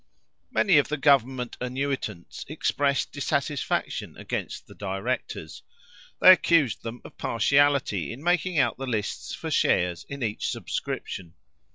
[0.49, 5.61] Many of the government annuitants expressed dissatisfaction against the directors.
[6.19, 11.35] They accused them of partiality in making out the lists for shares in each subscription.